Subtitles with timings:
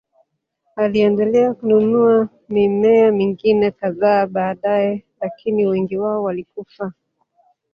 [0.75, 6.93] Aliendelea kununua mimea mingine kadhaa baadaye, lakini wengi wao walikufa.